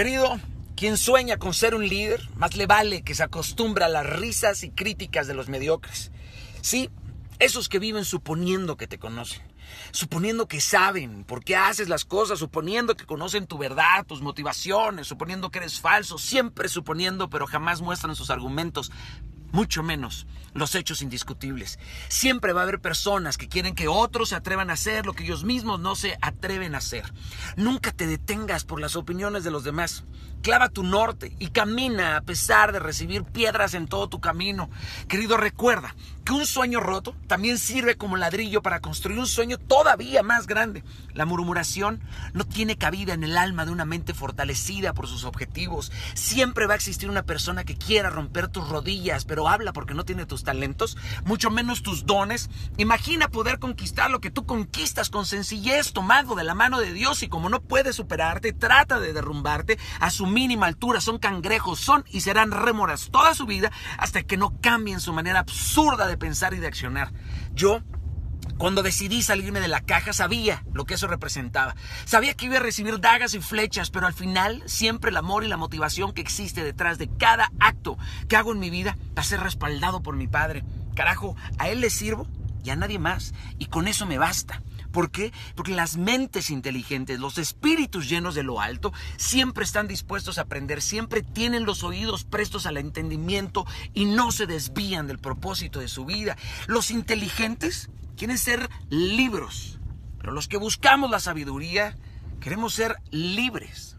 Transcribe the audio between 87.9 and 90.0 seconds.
llenos de lo alto, siempre están